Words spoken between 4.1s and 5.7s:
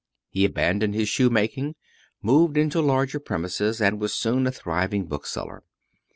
soon a thriving bookseller.